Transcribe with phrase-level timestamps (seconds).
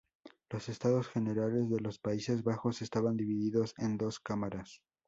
[0.49, 4.81] Los Estados Generales de los Países Bajos estaban divididos en dos cámaras.